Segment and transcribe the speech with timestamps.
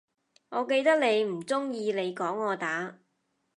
[0.49, 2.97] 我記得你唔鍾意你講我打